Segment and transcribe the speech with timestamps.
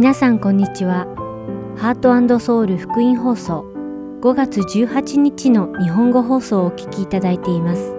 [0.00, 1.06] 皆さんこんにちは。
[1.76, 3.66] ハートソウル福音放送
[4.22, 7.94] 5月18日の日本語放送をお聞きいただいています。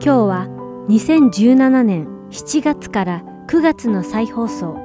[0.00, 0.48] 日は
[0.88, 4.76] 2017年7月から9月の再放送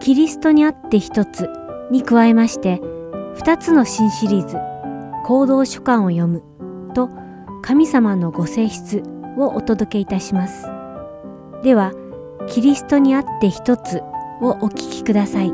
[0.00, 1.50] キリストにあって一つ
[1.90, 2.80] に加えまして
[3.36, 4.56] 2つの新シリーズ
[5.26, 6.42] 行動書簡を読む
[6.94, 7.10] と
[7.60, 9.02] 神様のご性質
[9.36, 10.70] をお届けいたします。
[11.62, 11.92] では、
[12.48, 14.00] キリストにあって一つ
[14.44, 15.52] をお聞きください。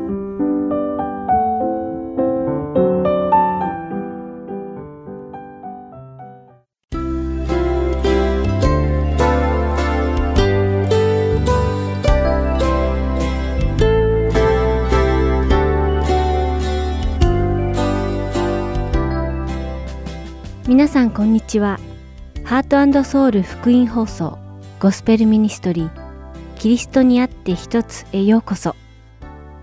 [20.67, 21.79] 皆さんこんにちは。
[22.43, 24.39] ハートソウル福音放送
[24.79, 26.00] ゴスペルミニストリー
[26.61, 28.75] キリストにあって一つへようこそ。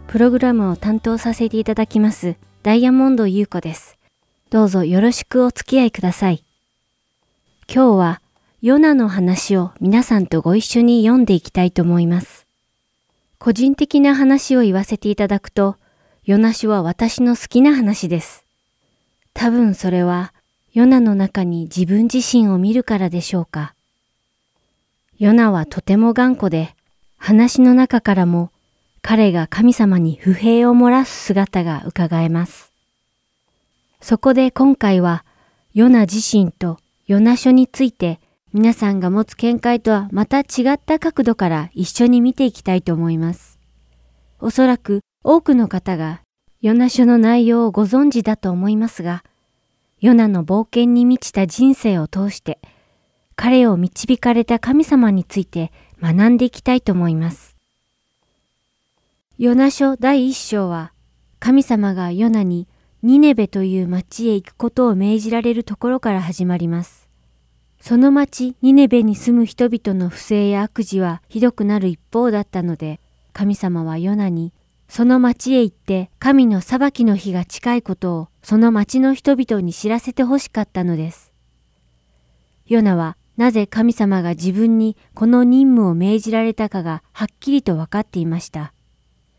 [0.08, 3.96] プログラムを担当させていただきますダイヤモンド優子です。
[4.50, 6.42] どうぞよろしくお付き合いください。
[7.72, 8.20] 今日は
[8.62, 12.48] ヨナの話を皆さんとご一緒に読んでいきたいと思います。
[13.38, 15.76] 個人的な話を言わせていただくと、
[16.24, 18.44] ヨナ書は私の好きな話です。
[19.34, 20.34] 多分それは
[20.72, 23.76] ヨナの中に自分自身を見るからでしょうか。
[25.16, 26.74] ヨナはとても頑固で、
[27.18, 28.50] 話の中からも
[29.02, 32.72] 彼が神様に不平を漏らす姿が伺えます。
[34.00, 35.24] そこで今回は
[35.74, 38.20] ヨナ自身とヨナ書について
[38.52, 43.58] 皆さんが持つ見解とはまた違った角度から一緒に見ていきたいと思います。
[44.40, 46.22] おそらく多くの方が
[46.60, 49.22] ヨナ書の内容をご存知だと思いますが、
[50.00, 52.58] ヨナの冒険に満ちた人生を通して、
[53.36, 57.56] 彼を導かれた神様について学んでいきたいと思います。
[59.38, 60.92] ヨナ書第一章は、
[61.38, 62.68] 神様がヨナに
[63.02, 67.08] ニネベという町へ行くことを命じられるところから始まります。
[67.80, 73.00] その町ニネベに住む人々の不正や悪事はひどくなる一方だったので、
[73.32, 74.52] 神様はヨナに
[74.88, 81.32] その町へ行って神の裁きの日が近いことをその町の人々に知らせて欲しかったのです。
[82.66, 88.74] ヨナはなぜ神様が自分にこの任務を命じられたかがはっきりと分かっていました。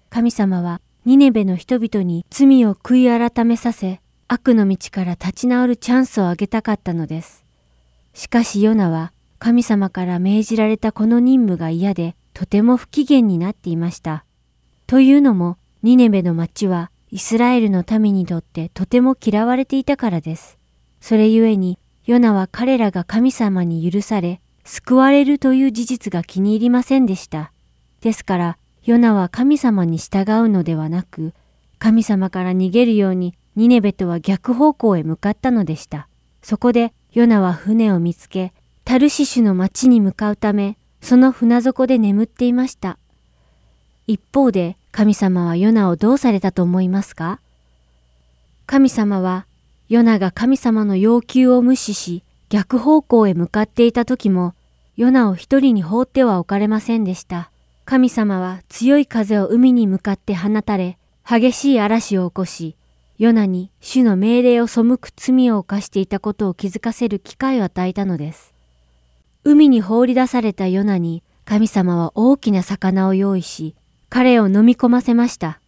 [0.10, 4.00] 神様はニネベの人々に罪を悔い改めさせ、
[4.30, 7.46] 悪の道から立ち直るチャンスをあげたかったのです。
[8.14, 14.24] しかしヨナは神様から命じられたこの任務が嫌でとても不機嫌になっていました。
[14.88, 20.58] というのも、ニネベの町はイスラエルの民にとってとても嫌われていたからです。
[21.02, 27.52] それゆえに、ヨナは彼らが神様に許され、救われるという事実が気に入りませんでした。
[28.02, 31.36] ですから、ヨナは神様に従うのではなく、
[31.78, 36.08] 神様から逃げるようにニネベとは逆方向へ向かったのでした。
[36.42, 38.54] そこでヨナは船を見つけ、
[38.86, 42.98] タルシシュの町に向かうため、その船底で眠っていました。
[44.08, 47.40] 一方で神様はヨナをどうされたと思いますか？
[48.66, 49.46] 神様は
[49.90, 54.54] ヨナが神様の要求を無視し逆方向へ向かっていた時も
[54.96, 57.50] ヨナを一人に放ってはおかれませんでした。
[57.86, 62.76] 神様は強い風を海に向かって放たれ激しい嵐を起こし
[63.18, 68.54] ヨナに主の命令を背く罪を犯していたことを気づかせる機会を与えたのです。
[69.44, 73.76] 海に放り出されたヨナに神様は大きな魚を用意し
[74.08, 75.60] 彼を飲み込ませました。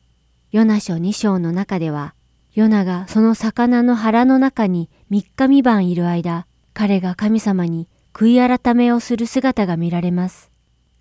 [0.52, 2.14] ヨナ書2章の中では、
[2.53, 10.51] ヨナがその魚の腹の中に3日三晩いる間、彼が神様に悔い改めをする姿が見られます。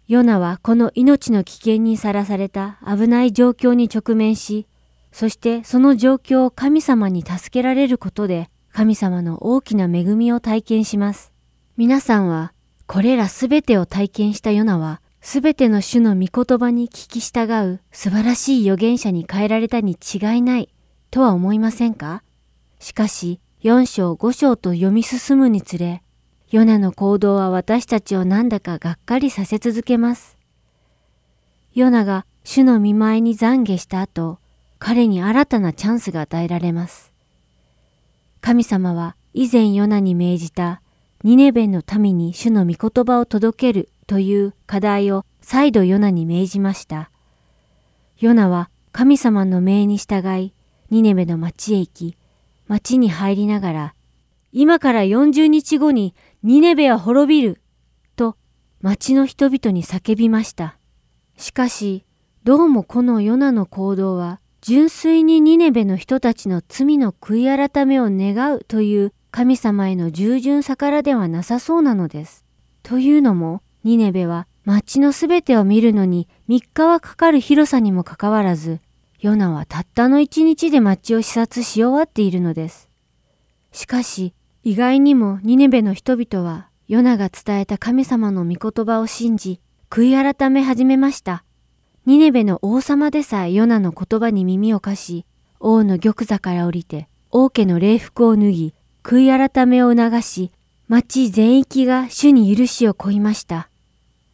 [0.06, 4.68] ヨナはこの命の危険にさらされた危ない状況に直面し、
[5.10, 11.32] そしてその状況を神様に助けられることで、神様の大きな恵みを体験します。
[11.76, 12.52] 皆さんは、
[12.86, 20.68] これらすべてを体験したヨナは、すべての主の御言葉に聞き従う素晴らしい預言者に変えられたに違いない
[21.10, 22.22] とは思いませんか？
[22.78, 26.02] しかし、4章5章と読み進むにつれ、
[26.50, 30.38] ヨナの行動は私たちをなんだかがっかりさせ続けます。
[31.74, 34.38] ヨナが主の見舞いに懺悔した後、
[34.78, 37.12] 彼に新たなチャンスが与えられます。
[38.40, 40.80] 神様は以前ヨナに命じた
[41.22, 47.10] ニネベの民に主の御言葉を届けるという課題を再度ヨナに命じました。
[48.18, 50.54] ヨナは神様の命に従い、
[50.90, 52.16] ニネベの町へ行き、
[52.66, 53.94] 町に入りながら、
[54.52, 57.60] 今から40日後にニネベは滅びる
[58.16, 58.36] と
[58.80, 60.76] 町の人々に叫びました。
[61.36, 62.04] しかし、
[62.42, 72.44] どうもこのヨナの行動は純粋にニネベの人たちの罪の悔い改めを願うという神様への従順さからではなさそうなのです。
[72.82, 78.80] というのも、ニネベは町のすべてを見るのに3日はかかる広さにもかかわらず、
[79.20, 82.88] ヨナはたったの1日で町を視察し終わっているのです。
[83.70, 84.32] しかし、
[84.64, 91.44] 意外にもニネベの人々は、ヨナが伝えた神様の御言葉を信じ、悔い改め始めました。
[92.06, 95.26] ニネベの王様でさえヨナの言葉に耳を貸し、
[95.60, 100.50] 王の玉座から降りて、王家の礼服を脱ぎ、悔い改めを促し、
[100.88, 103.68] 町全域が主に許しを乞いました。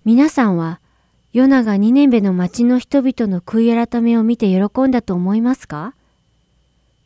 [0.05, 0.81] 皆さんは、
[1.37, 5.93] ヨナがニネベの町の人々の悔い改めを見て喜んだと思いますか？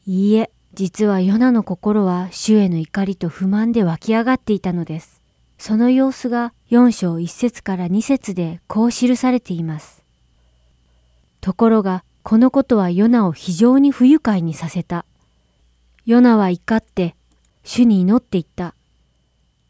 [0.06, 5.20] いいえ、実はヨナの心は主への怒りと不満で湧き上がっていたのです。
[5.58, 10.04] その様子が4章1節から2節でこう記されています。
[11.40, 15.04] ところが、このことはヨナを非常に不愉快にさせた。
[16.06, 17.16] ヨナは怒って、
[17.64, 18.76] 主に祈っていった。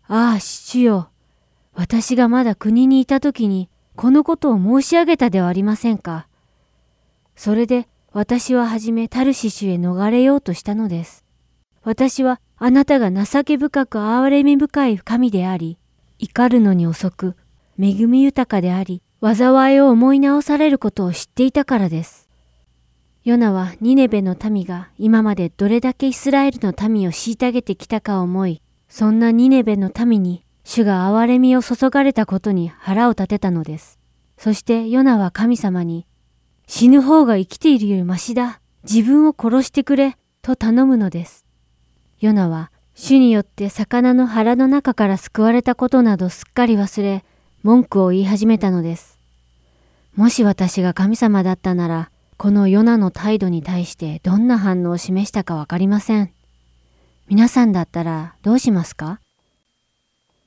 [0.07, 1.09] ああ、主よ。
[1.73, 3.70] 私がまだ国にいた時に、
[4.01, 6.27] このことを申し上げたではありませんか。
[7.37, 11.23] それで、私ははじめタルシシュへ逃れようとしたのです。
[11.83, 15.77] 私はあなたが情け深く憐れみ深い神であり、
[16.19, 17.37] 怒るのに遅く、
[17.79, 22.31] 恵み豊かであり、災いを思い直されることを知っていたからです。
[23.25, 33.99] ヨナはニネベの民が今までどれだけイスラエルの民を虐げてきたかを思い、そんなニネベの民に主が憐れみを注がれたことに腹を立てたのです。
[34.39, 36.07] そしてヨナは神様に、
[36.69, 38.61] 死ぬ方が生きているよりましだ。
[38.89, 40.17] 自分を殺してくれ。
[40.43, 41.45] と頼むのです。
[42.21, 47.25] ヨナは主によって魚の腹の中から救われたことなどすっかり忘れ、
[47.65, 49.19] 文句を言い始めたのです。
[50.15, 56.33] もし私が神様だったなら、このヨナの態度に対してどんな反応を示したかわかりません。
[57.27, 59.19] 皆さんだったらどうしますか？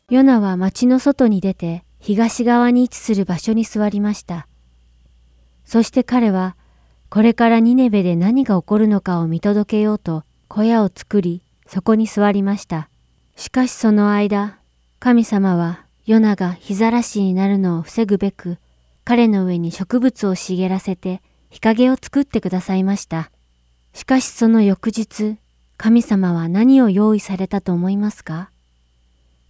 [0.10, 4.48] ヨナは町の外に出て東側に位置する場所に座りました。
[5.64, 6.58] そして彼は、
[7.10, 12.90] これからニネベで何が起こるのかを見届けようと小屋を作り、そこに座りました。
[13.38, 14.60] しかしその間、
[15.00, 18.58] 神様はヨナが日ざらしになるのを防ぐべく、
[19.06, 23.32] 彼の上に植物を茂らせて日陰を作ってくださいました。
[23.94, 25.38] しかしその翌日、
[25.78, 28.50] 神様は何を用意されたと思いますか？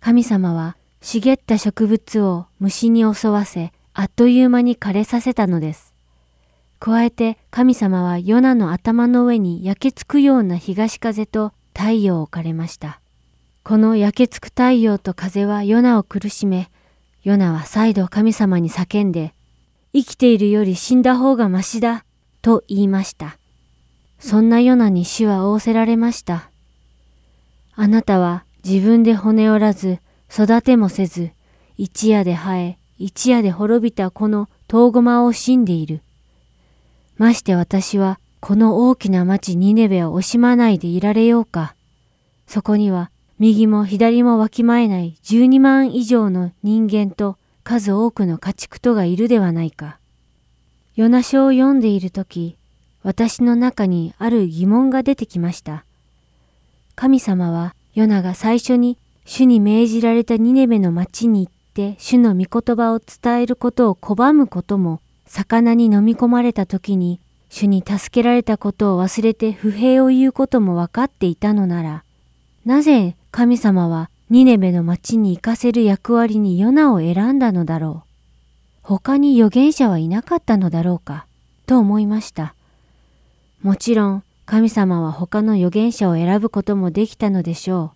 [0.04, 5.94] 神様は茂った植物を虫に襲わせ、あっという間に枯れさせたのです。
[6.82, 13.00] 加えて神様はヨナの頭の上に焼けつくような東風と太陽を置かれました。
[13.64, 16.70] この焼けつく太陽と風はヨナを苦しめ、
[17.24, 19.34] ヨナは再度神様に叫んで、
[19.94, 22.04] 生きているより死んだ方がましだ、
[22.42, 23.38] と言いました。
[24.20, 26.50] そんなヨナに死は仰せられました。
[27.76, 30.00] あなたは自分で骨折らず、
[30.32, 31.32] 育てもせず、
[31.78, 36.02] 一夜で生え、一夜で滅びたこの遠駒を惜しんでいる。
[37.18, 41.76] まして私はこの大きな町ニネベを惜しまないでいられようか。
[42.48, 50.00] そこには右も左もわきまえない12万以上の人間と数多くの家畜とがいるではないか。
[50.96, 52.58] ヨナ書を読んでいるとき、
[53.02, 55.86] 私の中にある疑問が出てきました。
[56.96, 67.20] 神様はヨナが最初に主に命じられたニネベの町に行って主の御言葉を伝えることを拒むことも、魚に飲み込まれた時に
[67.50, 72.04] 主に助けられたことを忘れて不平を言うことも分かっていたのなら、
[72.66, 78.10] なぜ神様はニネベの町に行かせる役割にヨナを選んだのだろう。
[78.82, 81.28] 他に預言者はいなかったのだろうか、
[81.68, 82.56] と思いました。
[83.62, 87.94] もちろん神様は他の預言者を選ぶこともできたのでしょ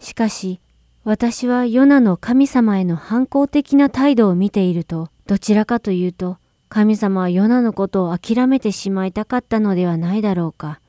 [0.00, 0.04] う。
[0.04, 0.60] しかし、
[1.04, 10.80] 私はヨナの神様への反抗的な態度を見ていると、どちらかというと、神様はヨナのことを諦めてしまいたかったのではないだろうか、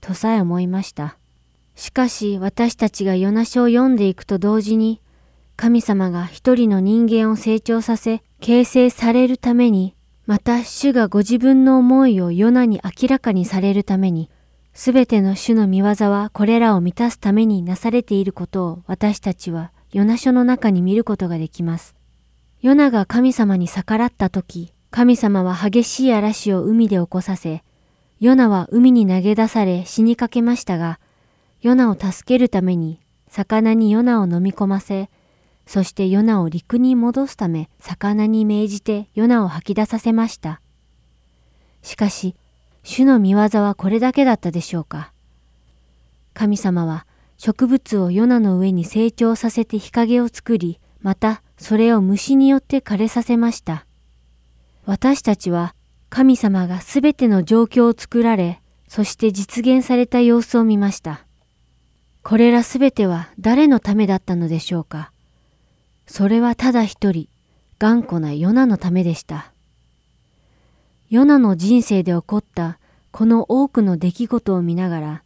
[0.00, 1.18] とさえ思いました。
[1.74, 5.00] しかし私たちがヨナ書を読んでいくと同時に、
[5.56, 9.94] 神様が一人の人間を成長させ、形成されるために、
[10.26, 14.30] また主がご自分の思いをヨナに明らかにされるために、
[14.72, 21.94] すべての主の見業はこれらを満たすためになされていることを私たちはヨナ書の中に見ることができます。
[22.62, 27.62] ヨナが神様に逆らった時、神様は激しい嵐を海で起こさせ、
[28.18, 30.98] ヨナは海に投げ出され死にかけましたが、
[31.60, 35.10] ヨナを助けるために魚にヨナを飲み込ませ、
[35.66, 40.60] そしてヨナを陸に戻すため魚に命じてヨナを吐き出させました。
[41.82, 42.34] しかし、
[42.82, 45.12] 主の見業はこれだけだったでしょうか。
[46.34, 47.06] 神様は
[47.36, 53.86] 植物をヨナの上に成長させて日陰を作り、またそれを虫によって枯れさせました。
[54.86, 55.74] 私たちは
[56.10, 61.26] 神様がすべての状況を作られ、そして実現された様子を見ました。
[62.22, 65.12] これらすべては誰のためだったのでしょうか
[66.06, 67.28] それはただ一人、
[67.78, 69.52] 頑固なヨナのためでした。
[71.10, 72.78] ヨナの人生で起こった
[73.10, 75.22] この多くの出来事を見ながら、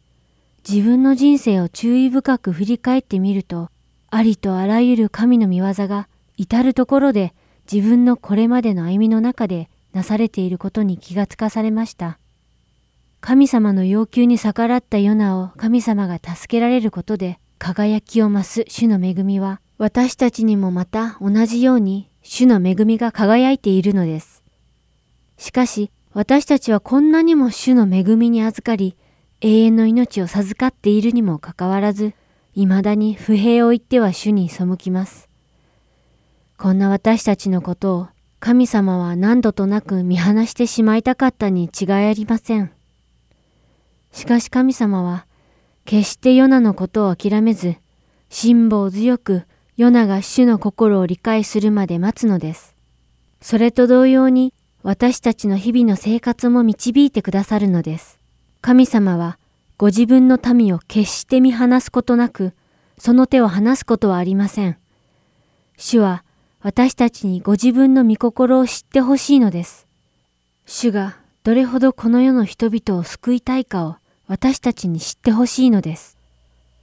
[0.67, 3.69] 自分の人生を注意深く振り返ってみると、
[4.11, 6.07] ありとあらゆる神の御業が
[6.37, 7.33] 至るところで
[7.71, 12.17] 自分のこれまでの歩みの中でなされていることに気がつかされました。
[13.21, 24.43] 神様の要求に逆らったヨナを神様が助けられることで輝きを増す主の恵みは私たちにもまた同じように主の恵みが輝いているのです。
[25.37, 28.97] しかし私たちはこんなにも主の恵みに預かり
[29.39, 32.13] 永遠の命を授かっているにもかかわらず
[32.55, 35.29] 未だに不平を言っては主に背きます。
[36.57, 38.07] こんな私たちのことを
[38.41, 42.69] 神様は何度となく見放してしまいたかったに違いありません。
[44.11, 45.25] しかし神様は
[45.85, 47.77] 決してヨナのことを諦めず、
[48.29, 49.43] 辛抱強く
[49.79, 52.75] ヨナが主の心を理解するまで待つのです。
[53.39, 58.19] それと同様に私たちの日々の生活も導いてくださるのです。
[58.59, 59.39] 神様は
[59.77, 62.51] ご自分の民を決して見放すことなく、
[62.97, 64.77] その手を離すことはありません。
[65.77, 66.25] 主は
[66.61, 69.87] 私たちにご自分の御心を知ってほしいのです。
[70.65, 73.95] 主がどれほどこの世の人々を救いたいかを
[74.27, 76.17] 私たちに知ってほしいのです。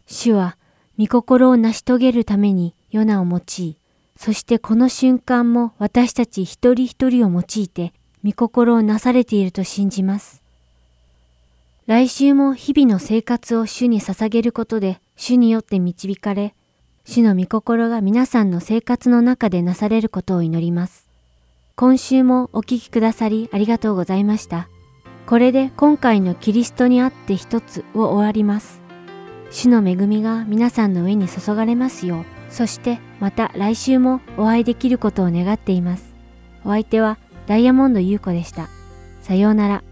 [0.06, 0.56] 主は
[0.98, 3.76] 御心を成し遂げるためにヨナを用い、
[4.16, 7.92] そしてこの瞬間も私たち一人一人を用いて
[8.24, 10.42] 御心をなされていると信じます。
[11.86, 16.54] 来週も日々の生活を主に捧げることで主によって導かれ、
[17.04, 21.06] 主の御心が皆さんの生活の中でなされることを祈ります。
[21.76, 24.68] 今週もお聴きくださりありがとうございました。
[25.26, 28.80] これで今回のキリストにあって一つを終わります。
[29.50, 32.24] 主の恵みが皆さんの上に注がれますよう、
[32.56, 36.14] そしてまた来週もお会いできることを願っています。
[36.64, 38.70] お相手はダイヤモンド優子でした。
[39.20, 39.82] さようなら。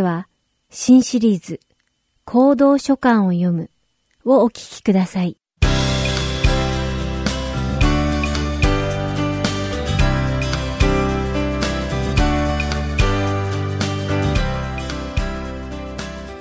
[0.00, 0.28] きましては、
[0.70, 1.60] 新シリーズ、
[2.24, 3.70] 行動書簡を読む
[4.24, 5.36] をお聞きください。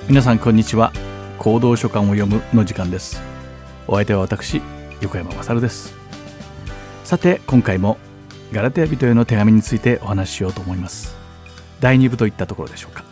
[0.07, 0.91] 皆さんこんにちは。
[1.37, 3.21] 行動書簡を読むの時間です。
[3.87, 4.61] お相手は私
[5.01, 5.93] 横山勝です。
[7.03, 7.97] さて今回も
[8.51, 11.15] ガラテヤ人への手紙についてお話ししようと思います。
[11.79, 13.08] 第2部といったところでしょうか。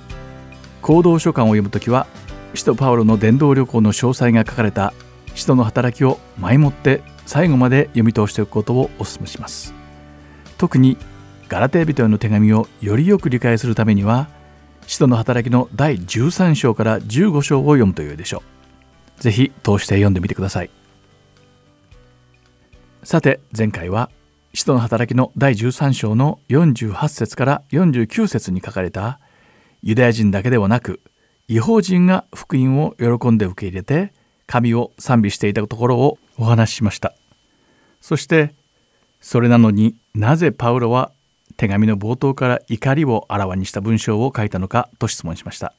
[0.87, 2.07] 行動書簡を読むときは
[2.53, 4.93] 使徒パウロの伝道旅行の詳細が書かれた
[5.35, 9.73] 使徒の働きを前もって最後まで読み通しておくことをお勧めします
[10.57, 10.97] 特に
[11.49, 14.29] ガラテ人への手紙をよりよく理解するためには
[14.87, 18.41] 使徒の働きの第13章から15章を読むというでしょ
[19.19, 19.21] う。
[19.21, 20.69] ぜひ通して読んでみてください。
[23.03, 24.09] さて前回は
[24.53, 29.19] 使徒の働きの第13章の48節から49節に書かれた
[29.81, 31.01] ユダヤ人だけではなく
[31.47, 34.13] 違法人が福音を喜んで受け入れて
[34.45, 37.13] 神を賛美していたところをお話ししました。
[38.01, 38.53] そして
[39.19, 41.11] それなのになぜパウロは
[41.57, 45.73] 手紙の冒頭から怒りをあらわにした文章を書いたのかと質問しました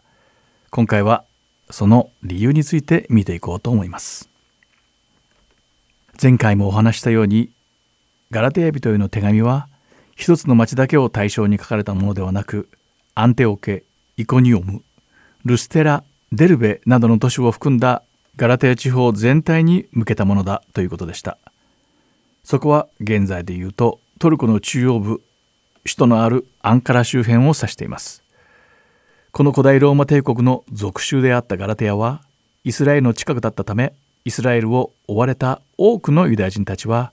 [0.70, 1.24] 今回は
[1.70, 4.28] その理由について見ていこうと思います
[6.20, 7.50] 前回もお話したように
[8.30, 9.68] ガラテヤ人への手紙は
[10.16, 12.68] 一つの町だけを対象に書かれたものではなく
[13.14, 13.84] アンテオケ
[14.18, 14.82] イコニオム
[15.44, 16.02] ルステラ
[16.32, 18.02] デルベなどの都市を含んだ
[18.34, 21.38] ガラテヤ地方全体に向けたものだということでした。
[22.42, 25.22] そこは現在でいうとトルコの中央部
[25.84, 28.24] 首都のあるアンカラ周辺を指しています。
[29.30, 32.22] この古代ローマ帝国の属州であったガラテアは
[32.64, 37.12] イスラエルの近くだったためイスラエルを追われた多くのユダヤ人たちは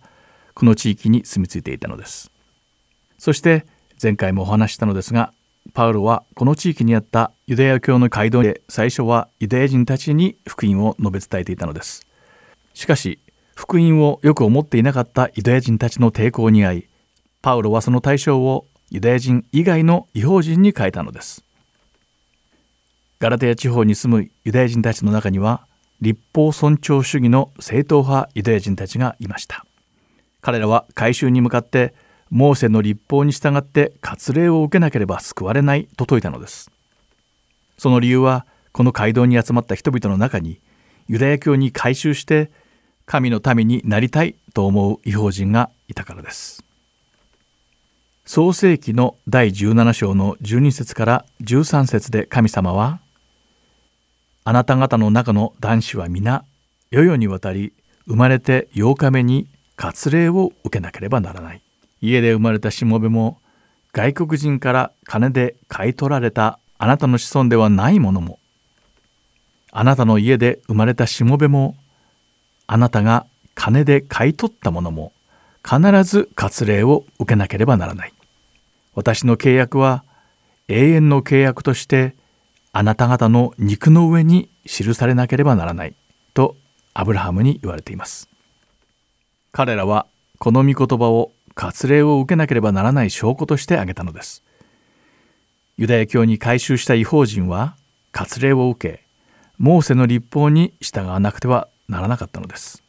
[0.55, 2.31] この地域に住み着いていたのです。
[3.19, 3.67] そして
[4.01, 5.31] 前回もお話したのですが
[5.75, 12.07] パウロはこの地域にあったユダヤ教の街道で最初はユダヤ人たちに福音を述べ伝えていたのです
[12.73, 13.19] しかし
[13.55, 16.87] 福音をよく思っていなかったユダヤ人たちの抵抗に遭い
[17.41, 21.43] パウロはその対象をユダヤ人以外の違法人に変えたのです。
[23.19, 25.67] ガラテヤ地方に住むユダヤ人たちの中には
[26.01, 29.65] 立法尊重主義の正統派ユダヤ人たちがいました。
[30.41, 31.93] 彼らは改宗に向かって
[32.35, 36.69] モーセの立法に従って割礼を受けなければ救われないと説いたのです。
[37.77, 40.59] その理由はこの街道に集まった人々の中に
[41.07, 42.51] ユダヤ教に改宗して
[43.05, 46.65] 神の民になりたいと思う違法人がいたからです。
[48.25, 52.99] 創世記の第17章の12節から13節で神様は
[54.43, 56.43] 「あなた方の中の男子は皆
[56.91, 57.71] 世々にわたり
[58.07, 61.61] 生まれて8日目に割礼を受けなければならない」
[62.05, 63.39] 「家で生まれたしもべも
[63.91, 68.39] 外国人から金で買い取られたあなたの子孫ではないものも。
[69.71, 71.75] あなたの家で生まれたしもべも
[72.67, 75.13] あなたが金で買い取ったものも
[75.63, 78.13] 必ず割礼を受けなければならない。
[78.93, 80.03] 私の契約は
[80.67, 82.15] 永遠の契約として
[82.71, 85.95] あなた方の肉の上に記されなければならない。
[86.33, 86.55] と
[86.93, 88.29] アブラハムに言われています。
[89.51, 90.05] 彼らは
[90.37, 94.43] この御言葉を割礼を受けなければならない証拠として挙げたのです。
[95.77, 97.75] ユダヤ教に改宗した違法人は
[98.11, 99.03] 割礼を受け
[99.57, 102.83] モーセの立法に従わなくてはならなかったのです。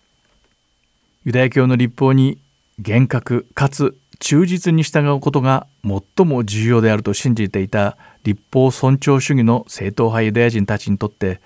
[1.24, 2.38] ユダヤ教の立法に
[2.78, 11.40] 厳格かつ忠実に従うことが最も重要であると信じていた立法尊重主義の正統派ユダヤ人たちにとって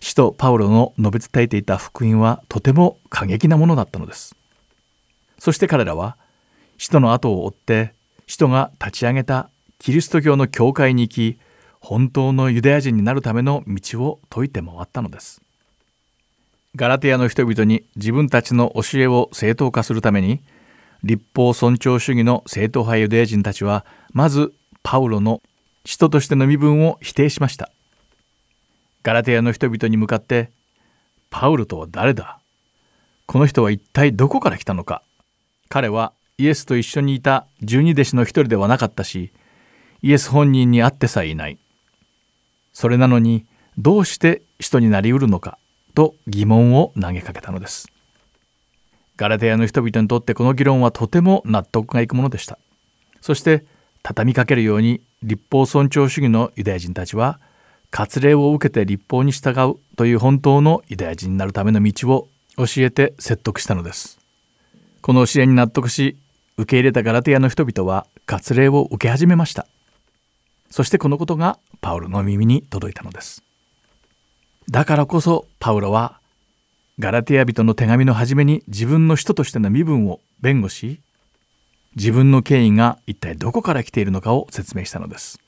[0.00, 4.36] 使徒パウロの述べ伝えていた福音はとても過激なものだったのです。
[5.38, 6.16] そして彼らは
[6.78, 7.94] 使徒の後を追って
[8.26, 11.38] 使徒が立ち上げたキリスト教の教会に行き
[11.80, 15.40] 本当のユダヤ人になるための道を説いて回ったのです。
[16.74, 20.42] ガラテヤの人々に自分たちの教えを正当化するために
[21.02, 25.40] 立法尊重主義の正統派ユダヤ人たちはまずパウロの
[25.84, 27.70] 使徒としての身分を否定しました。
[29.02, 30.50] ガラテヤの人々に向かって
[31.30, 32.40] 「パウロとは誰だ？
[33.26, 35.02] この人は一体どこから来たのか？
[35.68, 39.32] 彼はイエスと一緒にいた十二弟子の一人ではなかったし
[40.02, 41.58] イエス本人に会ってさえいない。
[42.74, 43.46] それなのに
[43.78, 45.58] どうして使徒になりうるのか
[45.94, 47.88] と疑問を投げかけたのです。
[49.16, 52.58] ガラテヤの人々にとってこの議論はとても納得がいくものでした。
[53.22, 53.64] そして
[54.02, 57.40] 畳みかけるように立法尊重主義のユダヤ人たちは
[57.90, 64.18] 割礼を受けて立法に従うという本当のユダヤ人になるための道を教えて説得したのです。
[65.00, 66.18] この教えに納得し
[66.58, 69.66] 受け入れたガラテヤの人々は割礼を受け始めました。
[70.70, 73.42] そしてこのことがパウロの耳に届いたのです。
[74.70, 76.18] だからこそパウロは
[76.98, 81.00] ガラテヤ人の手紙の初めに自分の人としての身分を弁護し
[81.94, 85.38] 自分の権威が一体どこから来ているのかを説明したのです。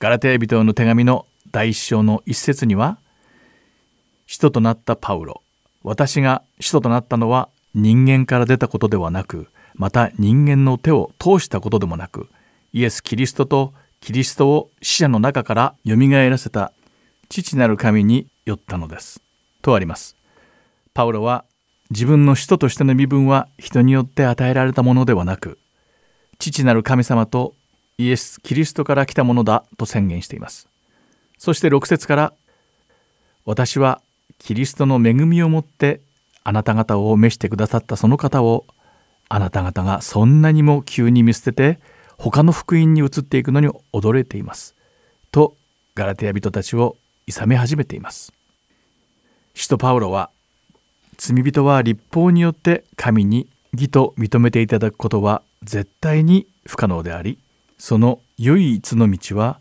[0.00, 2.98] ガラテヤ人の手紙の第一章の一節には
[4.26, 5.42] 使徒となったパウロ
[5.82, 12.28] 私が使徒となったのは人間から出たことではなくまた人間の手を通したことでもなく
[12.72, 16.72] イエス・キリストとキリストを死者の中からよみがえらせた
[17.28, 19.20] 父なる神によったのです。
[19.62, 20.16] とあります。
[20.94, 21.44] パウロは
[21.90, 25.58] 自分の使徒としての身分は人によって与えられたものではなく
[26.38, 27.54] 父なる神様と
[27.98, 30.68] イエス・キリストから来たものだと宣言しています。
[31.38, 32.32] そして6節から
[33.44, 34.00] 私は
[34.38, 36.00] キリストの恵みをもって
[36.44, 38.66] あなた方を召してくださったその方を
[39.28, 41.80] あなた方がそんなにも急に見捨てて
[42.16, 44.74] 他の福音に移っていくのに驚いています。
[45.30, 45.56] と
[45.94, 48.32] ガラテヤ人たちを諌め始めています。
[49.54, 50.30] 使徒パウロは
[51.16, 57.38] 罪人は立法によって神に義と認めていただくことは絶対に不可能であり
[57.76, 59.60] その唯一の道は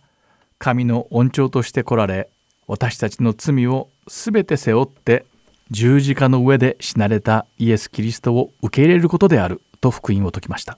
[0.60, 2.30] 神の恩寵として来られ
[2.67, 5.25] 私たちの罪をすべて背負って
[5.69, 10.77] 十字架の上で死なれたイエス・キリストを受け入れることであると福音を説きました。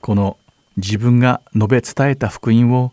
[0.00, 0.36] この
[0.76, 2.92] 自分が述べ伝えた福音を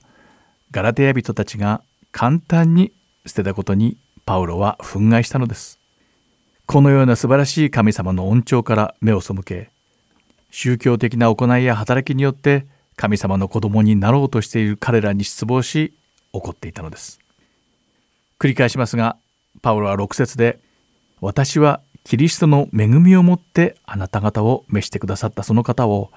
[0.72, 2.94] ガラテヤ人たちが簡単に
[3.26, 5.80] 捨てたことにパウロは憤慨したのです。
[6.66, 9.70] このような素晴らしい神様の恩寵から目を背け
[10.52, 15.94] 宗教的な行いや働きによって神様の子供になろうとしている彼らに失望し
[16.32, 17.20] 怒っていたのです。
[18.40, 19.18] 繰り返しますが
[19.62, 20.60] パウロは6節で
[21.22, 26.12] 「私はキリストの恵みをもってあなた方を召してくださったその方を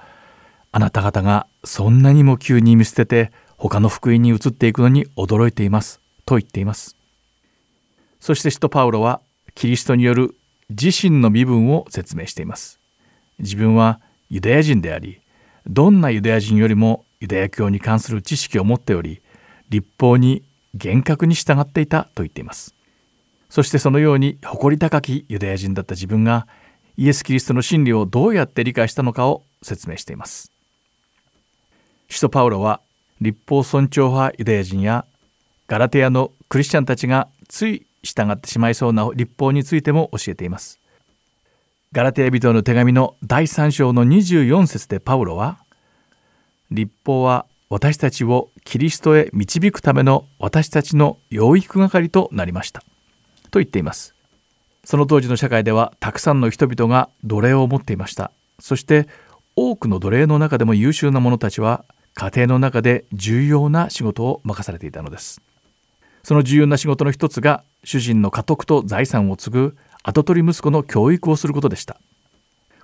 [0.71, 6.97] あなた方がそんなにも急に見捨てて他の福音に移っていくのに驚いています」と言っています。
[8.19, 9.21] そして使徒パウロは
[9.53, 10.35] キリストによる
[10.69, 12.79] 自身の身分を説明しています。
[13.37, 15.21] 自分はユダヤ人であり
[15.67, 19.21] どんなユダヤ人よりもユダヤ教に関する知識を持っており
[19.69, 22.74] 立法に厳格に従っていたと言っています。
[23.55, 26.45] そしてそのように誇り高きユダヤ人だった自分が
[26.97, 30.51] イエス・キリストの真理をどうやって理解したのかを説明しています。
[32.09, 32.81] 使徒パウロは
[33.21, 35.05] 立法尊重派ユダヤ人や
[35.67, 40.81] ガラテヤのクリスチャンたちがつい従ってしまいそうな立法についても教えています。
[41.93, 45.59] ガラテヤ人の手紙の第3章の24節でパウロは
[46.71, 52.83] 立法は私たちをキリストへ導くための私たちの養育係となりました。
[53.49, 54.13] と言っています。
[54.83, 58.31] その当時の社会ではたくさんの人々が奴隷を持っていました。
[58.59, 59.07] そして
[59.55, 65.41] 多くの奴隷の中でも優秀な者たちは家庭の中で重要な仕事を任されていたのです。
[66.23, 71.99] その重要な仕事の一つが主人の家督と財産を継ぐ跡取り息子の教育をすることでした。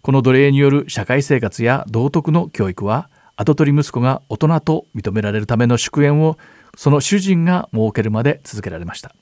[0.01, 6.37] この奴隷による社会生活や道徳の教育は跡取り息子が大人と認められるための祝宴を
[6.75, 9.15] その主人が設けるまで続けられました。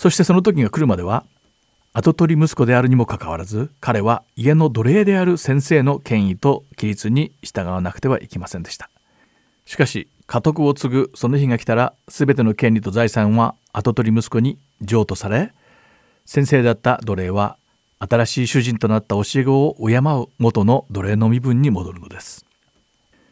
[0.00, 1.26] そしてその時が来るまでは
[1.92, 8.88] 跡取り息子であるにもかかわらず彼は家の奴隷である先生の権威と規律に従わなくてはいけませんでした。
[9.66, 15.52] しかし家督を継ぐその日が来たら全ての権利と財産は跡取り息子に譲渡され
[16.24, 17.58] 先生だった奴隷は
[17.98, 22.46] 新しい主人となった教え子を敬う元の奴隷の身分に戻るのです。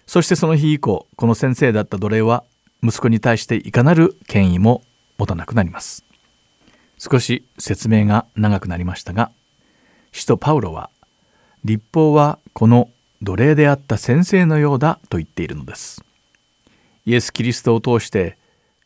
[0.06, 2.44] そしてその日以降この先生だった奴隷は
[2.82, 4.82] 息子に対していかなる権威も
[5.16, 6.04] 持たなくなります。
[6.98, 9.30] 少し説明が長くなりましたが
[10.12, 10.90] 使徒パウロは
[11.64, 12.90] 立法はこの
[13.22, 16.02] 奴隷であった先生のようだと言っているのです
[17.04, 18.36] イエス・キリストを通して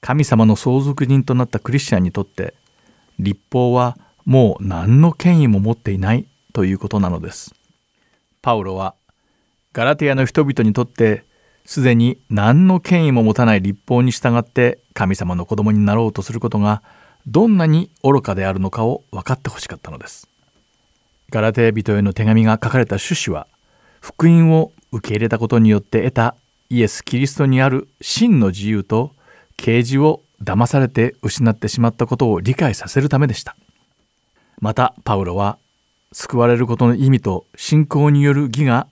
[0.01, 2.55] 神様の相続人となったクリスチャンにとって
[3.19, 7.55] 立法はもう何の権威も持っていないということなのです。
[8.41, 8.95] パウロは
[9.73, 11.25] ガラテヤの人々にとって
[11.65, 16.83] すでに何の権威も持たない立法に従って神様の子供になろうとすることが
[17.27, 20.29] どんなに愚かであるのかを分かってほしかったのです。
[21.33, 23.47] ガラテヤ人への手紙が書かれた趣旨は
[24.03, 26.37] 福音を受け入れたことによって得た
[26.69, 29.13] イエス・キリストにある真の自由と
[29.57, 33.57] 啓示を騙されて失ってしまったことを理解させるためでした
[34.61, 35.59] またパウロは
[36.13, 38.87] 救われることの意味と信仰による義が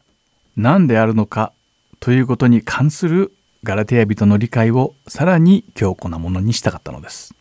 [0.57, 1.53] 何であるのか
[1.99, 3.33] ということに関する
[3.65, 7.35] ガラテヤ人の理解をさらに強固なものにしたかったのです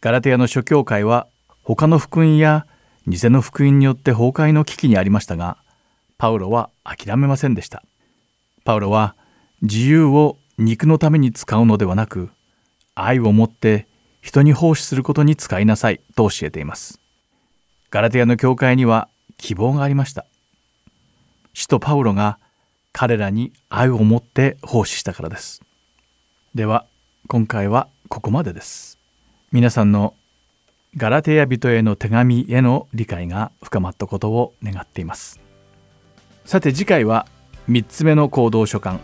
[0.00, 1.26] ガラテヤの諸教会は
[1.62, 2.66] 他の福音や
[3.06, 5.58] 偽の福音によって崩壊の危機にありましたが
[6.18, 7.82] パウロは諦めませんでした。
[8.64, 9.16] パウロは
[9.62, 12.30] 自由を肉のために使うのではなく
[12.94, 13.86] 愛を持って
[14.20, 17.00] 人に奉仕することに使いなさいと教えています。
[17.90, 20.26] ガラテヤの教会には希望がありました。
[21.54, 22.38] 使徒パウロが
[22.92, 25.62] 彼らに愛を持って奉仕したからです。
[26.54, 26.86] では
[27.26, 28.97] 今回はここまでです。
[29.50, 30.14] 皆さんの
[30.96, 35.40] ガラテヤ人への手紙への理解が深まったことを願っています。
[36.44, 37.26] さて次回は
[37.70, 38.98] 3つ目の行動書簡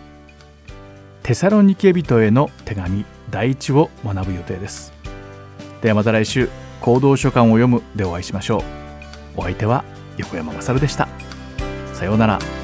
[1.23, 4.93] テサロニケ人への手紙第一を学ぶ予定です。
[5.81, 6.51] ではまた来週
[6.83, 9.41] 行動書簡を読むでお会いしましょう。
[9.41, 9.83] お相手は
[10.19, 11.09] 横山勝でした。
[11.95, 12.64] さようなら。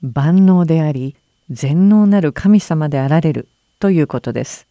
[0.01, 1.16] 万能であり
[1.51, 3.47] 全能なる神様であられる
[3.79, 4.66] ということです。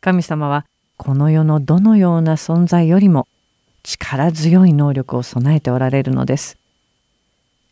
[0.00, 0.64] 神様は
[0.96, 3.28] この世のどのような存在よりも
[3.82, 6.58] 力強い能力を備えておられるのです。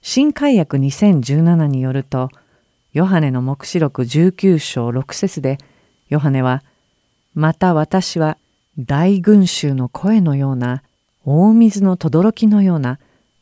[0.03, 2.31] 新海約2017によると、
[2.93, 5.59] ヨハネの黙示録19章6節で、
[6.09, 6.62] ヨハネは、
[7.35, 8.39] また私は
[8.79, 10.83] 大群衆の声のような、
[11.24, 12.99] 大水の轟のような、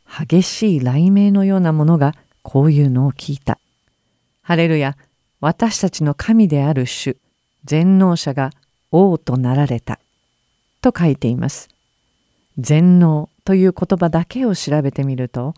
[0.07, 3.59] 激しい雷鳴のようなものがこういうのを聞いた。
[4.41, 4.97] ハレルヤ、
[5.39, 7.17] 私たちの神である主、
[7.65, 8.51] 全能者が
[8.91, 9.99] 王となられた。
[10.81, 11.69] と書いています。
[12.57, 15.53] 全能という言葉だけを調べてみると、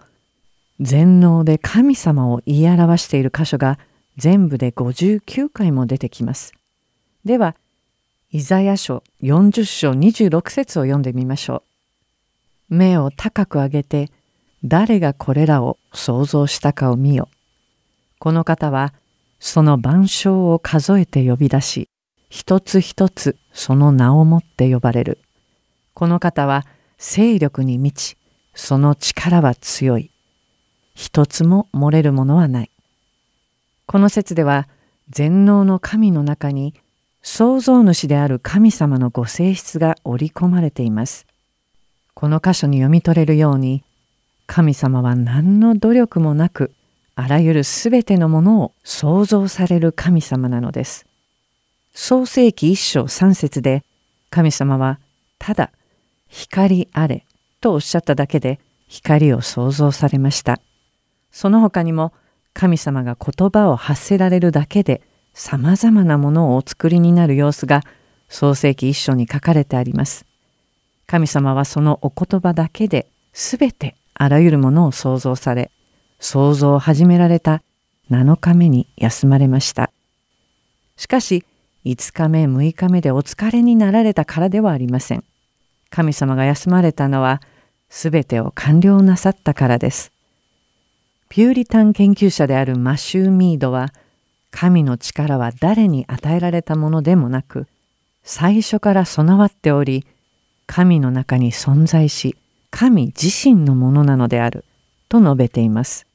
[0.79, 3.79] 全能で神様を言い表している箇所が
[4.17, 6.53] 全部で59回も出てきます。
[7.25, 7.55] では、
[8.31, 11.63] イザヤ書40章26節を読んでみましょ
[12.69, 12.75] う。
[12.75, 14.11] 目を高く上げて、
[14.63, 17.27] 誰がこれらを想像したかを見よ。
[18.19, 18.93] この方は、
[19.39, 21.88] その万象を数えて呼び出し、
[22.29, 25.19] 一つ一つその名をもって呼ばれる。
[25.93, 26.65] この方は
[26.97, 28.17] 勢力に満ち、
[28.53, 30.11] その力は強い。
[30.93, 32.71] 一つも漏れるものはない。
[33.85, 34.67] この説では
[35.09, 36.75] 全能の神の中に
[37.21, 41.25] 創造主である神様のご性質が織り込まれています。
[42.13, 43.83] この箇所に読み取れるように
[44.45, 46.73] 神様は何の努力もなく
[47.15, 51.08] あらゆるすべてのものを創造される神様なのです。
[52.01, 53.83] 創世記一章三節で
[54.29, 55.01] 神様は
[55.37, 55.69] ただ
[56.29, 57.25] 光あれ
[57.59, 60.61] とおっしゃっただけで光を創造されました。
[61.29, 62.13] その他にも
[62.53, 65.01] 神様が言葉を発せられるだけで
[65.33, 67.83] さまざまなものをお作りになる様子が
[68.29, 70.25] 創世記一章に書かれてあります。
[71.05, 75.69] 神様はそのお言葉だけで全てあらゆるものを創造され
[76.21, 77.61] 創造を始められた
[78.09, 79.91] 7日目に休まれました。
[80.95, 81.43] しかし
[81.85, 85.23] 5日目6日目でお疲れになられたからではありません。
[85.89, 87.41] 神様が休まれたのは
[87.89, 90.11] 全てを完了なさったからです。
[91.29, 93.93] ピューリタン研究者であるマシュー・ミードは
[94.51, 97.67] 神の力は誰に与えられたものでもなく
[98.23, 100.05] 最初から備わっており
[100.65, 102.35] 神の中に存在し
[102.71, 104.65] 神自身のものなのである
[105.07, 106.05] と述べています。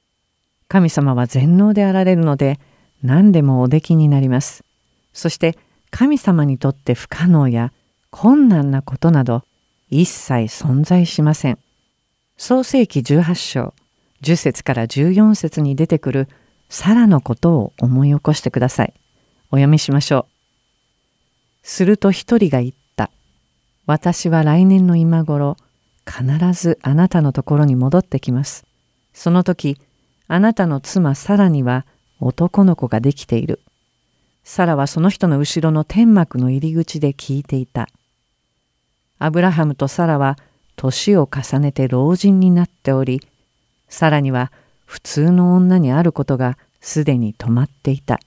[0.69, 2.59] 神様は全能であられるので
[3.03, 4.65] 何でもおできになります。
[5.15, 5.57] そして
[5.91, 7.73] 神様にとって不可能や
[8.11, 9.45] 困難なことなど
[9.89, 11.59] 一切存在しません。
[12.37, 13.75] 創世紀18章
[14.23, 16.29] 10節から14節に出てくる
[16.69, 18.95] サラのことを思い起こしてください。
[19.51, 20.35] お読みしましょう。
[21.63, 23.11] すると一人が言った。
[23.87, 25.57] 私は来年の今頃
[26.07, 28.67] 必ずあなたのところに戻ってきます。
[29.13, 29.81] その時
[30.27, 31.87] あなたの妻サラには
[32.19, 33.61] 男の子ができている。
[34.45, 37.89] サラはその人の後ろの天幕の入り口で聞いていた。
[39.19, 40.37] アブラハムとサラは
[40.77, 43.21] 年を重ねて老人になっており、
[43.89, 44.53] さらには
[44.85, 48.21] 普通の女にあることがすでに止まっていた。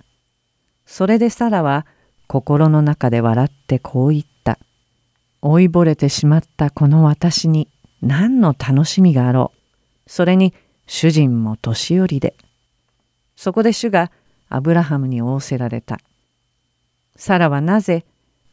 [0.85, 1.85] それでサラは
[2.27, 4.57] 心の中で笑ってこう言った。
[5.43, 7.69] 老いぼれてしまったこの私に
[8.01, 10.09] 何の楽しみがあろう。
[10.09, 10.53] それに
[10.87, 12.33] 主人も年寄りで。
[13.35, 14.11] そこで主が
[14.49, 15.99] アブラハムに仰せられた。
[17.17, 18.05] サラはなぜ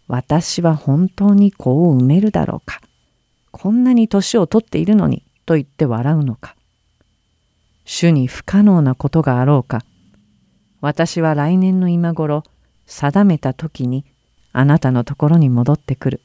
[0.08, 2.80] 私は本当に子を埋めるだろうか。
[3.50, 6.56] こんなに年を取っているのにと言って笑うのか。
[7.84, 9.82] 主に不可能なことがあろうか。
[10.80, 12.42] 私は来年の今頃
[12.86, 14.04] 定めた時に
[14.52, 16.22] あなたのところに戻ってくる。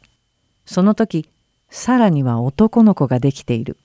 [0.65, 1.29] その時
[1.69, 3.77] さらには男の子ができている。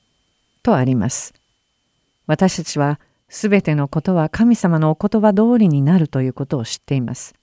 [0.63, 1.35] とあります。
[2.27, 2.99] 私たちは
[3.29, 7.35] すべてのことは神様のお言葉通りになるということを知っています。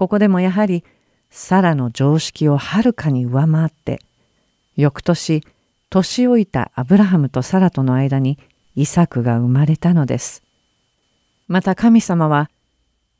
[0.00, 0.82] ここでもやはり
[1.28, 4.00] サラの常識をはるかに上回って
[4.74, 5.42] 翌年
[5.90, 8.38] 年老いたアブラハムとサラとの間に
[8.74, 10.42] イサクが生まれたのです。
[11.48, 12.48] また神様は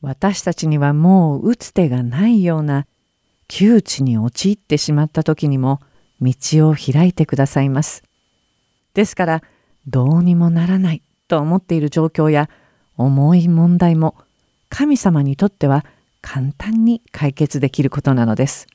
[0.01, 2.87] 私たちにはもう打つ手がないような
[3.47, 5.81] 窮地に陥ってしまった時にも
[6.23, 6.33] 道
[6.71, 8.05] を開いてくださいます。
[8.95, 9.43] ですから
[9.87, 12.49] どうにもならないと思っている状況や
[12.97, 14.15] 重い問題も
[14.71, 15.85] 神様にとっては
[16.23, 18.67] 簡単に解決できることなのです。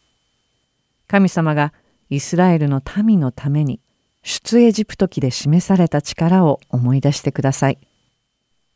[1.07, 1.73] 神様が
[2.09, 3.79] イスラエルの民のために
[4.23, 7.79] 出エジプト記で示された力を思い出してください。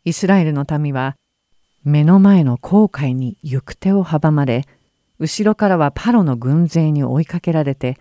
[0.05, 1.15] イスラエルの民は
[1.83, 4.65] 目の前の航海に行く手を阻まれ
[5.17, 7.97] 後ろからはパロの軍勢に追いかけられて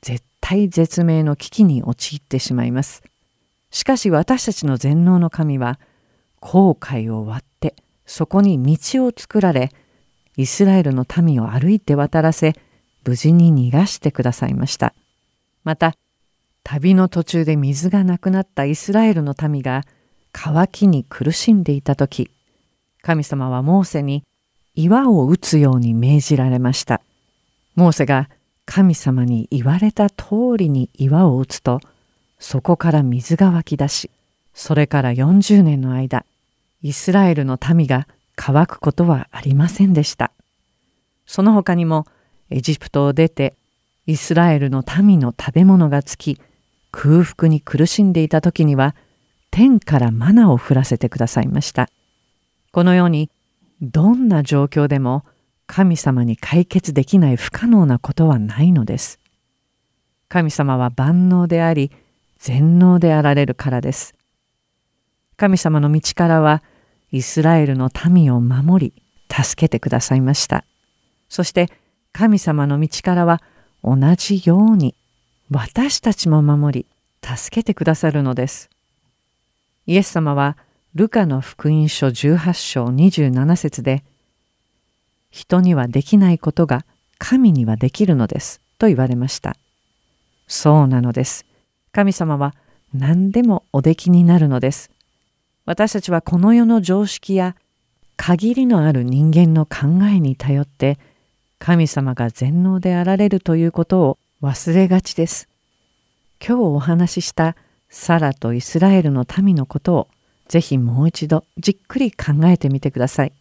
[0.00, 3.02] 絶対絶命の危機に陥ってしまいます。
[3.70, 5.80] しかし私たちの全能の神は
[6.40, 7.74] 航海を割って
[8.06, 9.70] そこに道を作られ
[10.36, 12.54] イスラエルの民を歩いて渡らせ
[13.04, 14.94] 無事に逃がしてくださいました。
[15.64, 15.94] また
[16.64, 19.82] 旅の途中で水がなくなったイスラエルの民が
[20.32, 22.30] 渇きに苦しんでいた時
[23.02, 24.24] 神様はモーセに
[24.74, 27.02] 岩を打つように命じられました。
[27.74, 28.28] モーセが
[28.64, 31.80] 神様に言われた通りに岩を打つと
[32.38, 34.10] そこから水が湧き出し
[34.54, 36.24] それから40年の間
[36.82, 38.06] イスラエルの民が
[38.44, 40.32] 乾くことはありませんでした。
[41.26, 42.08] その他にも
[42.50, 43.54] エジプトを出て
[44.08, 46.40] イスラエルの民の食べ物が尽き
[46.90, 48.96] 空腹に苦しんでいた時には
[49.52, 51.88] 天からマナを降らせてくださいました。
[52.72, 53.30] このように
[53.80, 55.24] どんな状況でも
[55.68, 59.20] 神様に解決できない不可能なことはないのです。
[60.28, 61.92] 神様は万能であり
[62.38, 64.16] 全能であられるからです。
[65.36, 66.64] 神様の道からは
[67.12, 70.64] イスラエルの民を守り助けてくださいました。
[71.28, 71.68] そして
[72.12, 73.42] 神様の道からは
[73.84, 74.94] 同じように
[75.50, 76.86] 私たちも守り
[77.26, 78.70] 助けてくださるのです。
[79.86, 80.56] イエス様は
[80.94, 84.04] ルカの福音書18章27節で
[85.30, 86.84] 人にはできないことが
[87.18, 89.56] 神にはできるのですと言われました。
[90.46, 91.46] そうなのです。
[91.92, 92.54] 神様は
[92.94, 94.90] 何でもおできになるのです。
[95.64, 97.56] 私たちはこの世の常識や
[98.16, 100.98] 限りのある人間の考えに頼って
[101.58, 105.48] 神様が全能であられるということを忘れがちです。
[106.44, 107.54] 今日お話しした
[107.88, 110.08] サラとイスラエルの民のことを
[110.48, 113.32] ぜひもう一度じっくり考えてみてください。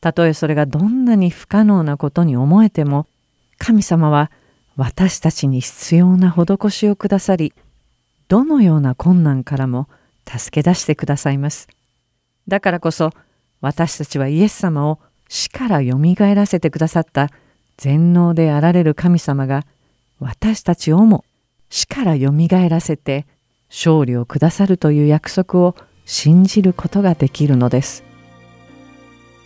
[0.00, 3.06] たとえそれがどんなに不可能なことに思えても
[3.58, 4.30] 神様は
[4.76, 7.52] 私たちに必要な施しをくださり
[8.28, 9.88] どのような困難からも
[10.28, 11.68] 助け出してくださいます。
[12.46, 13.10] だからこそ
[13.60, 14.98] 私たちはイエス様を
[15.28, 17.28] 死からよみがえらせてくださった
[17.76, 19.64] 全能であられる神様が
[20.20, 21.24] 私たちをも
[21.70, 23.26] 死からよみがえらせて
[23.68, 25.76] 勝利をくださるという約束を
[26.06, 28.04] 信じることができるのです。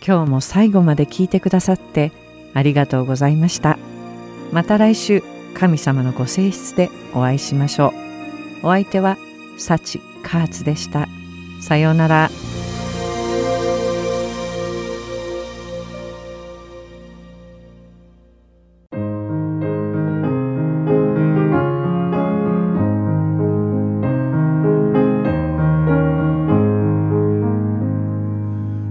[0.05, 2.11] 今日も最後まで聞いてくださって
[2.53, 3.77] ありがとうございました。
[4.51, 5.23] また来週
[5.53, 7.93] 神様のご性質でお会いしましょ
[8.63, 8.67] う。
[8.67, 9.17] お相手は
[9.57, 11.07] 幸加圧でした。
[11.61, 12.31] さようなら。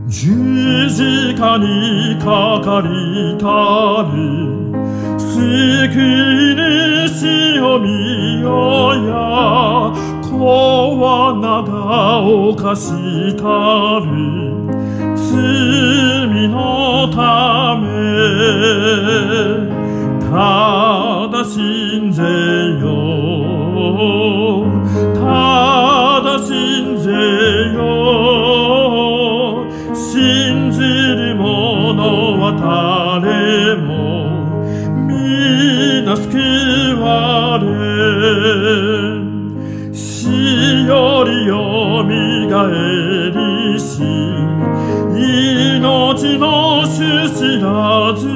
[0.09, 0.29] 十
[0.91, 4.17] 字架にかかりたり
[5.19, 5.33] 救
[5.99, 6.55] い
[7.09, 9.72] 主を見ようや。
[11.13, 12.87] 子は長を犯し
[13.37, 13.45] た
[14.01, 14.09] る
[15.15, 15.29] 罪
[16.49, 16.57] の
[17.13, 17.85] ため
[20.21, 22.23] ただ信ぜ
[22.81, 22.87] よ
[25.15, 25.21] た
[26.23, 27.11] だ信ぜ
[27.75, 27.81] よ
[29.95, 33.91] 信じる者は誰も
[35.07, 36.39] 皆救
[37.03, 37.32] わ
[42.53, 44.03] がえりし
[45.17, 48.32] 命の主知らず。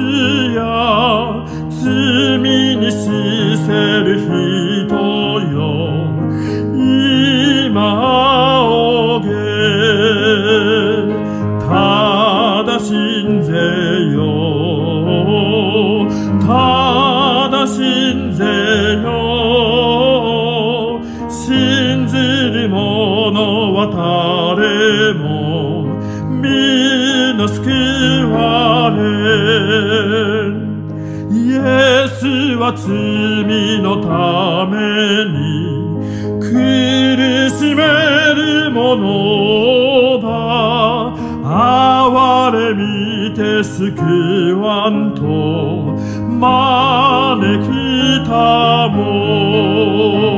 [32.67, 34.75] は罪のため
[35.31, 35.39] に
[36.41, 36.47] 苦
[37.55, 37.79] しめ
[38.35, 40.27] るものだ。
[41.49, 45.21] 哀れみて救わんと
[46.35, 47.69] 招き
[48.27, 50.36] たも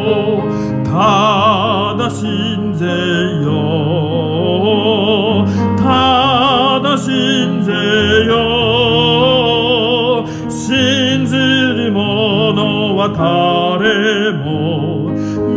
[13.20, 15.12] 誰も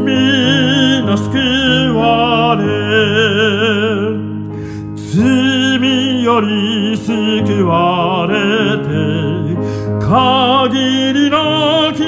[0.05, 1.39] 皆救
[1.97, 2.65] われ
[4.97, 8.91] 罪より救われて
[10.05, 12.03] 限りなき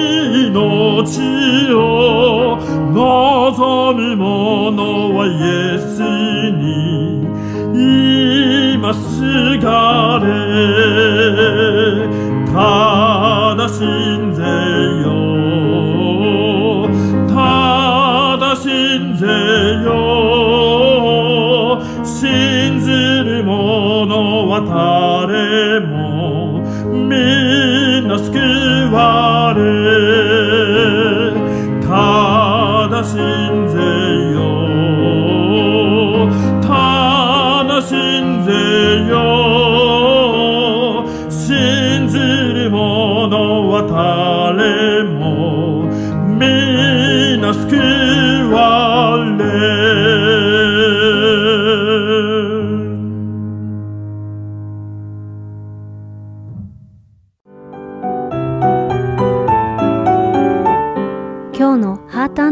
[0.48, 2.58] 命を
[2.92, 5.30] 望む者はイ
[5.76, 6.02] エス
[6.58, 7.22] に
[8.74, 11.23] 今すがれ
[24.60, 25.33] 者